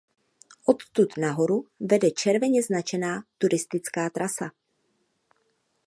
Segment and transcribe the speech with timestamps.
[0.65, 4.51] Odtud nahoru vede červeně značená turistická trasa.